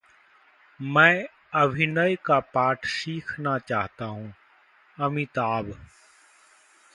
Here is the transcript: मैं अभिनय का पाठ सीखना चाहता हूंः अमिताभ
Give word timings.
मैं 0.79 1.27
अभिनय 1.53 2.15
का 2.25 2.39
पाठ 2.39 2.85
सीखना 2.85 3.57
चाहता 3.59 4.05
हूंः 4.05 4.33
अमिताभ 4.97 5.73